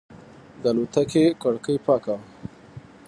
[0.61, 2.25] د الوتکې کړکۍ پاکه وه.